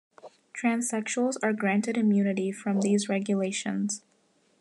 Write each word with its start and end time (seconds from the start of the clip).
Transsexuals 0.55 1.35
are 1.43 1.53
granted 1.53 1.95
immunity 1.95 2.51
from 2.51 2.81
these 2.81 3.07
regulations. 3.07 4.01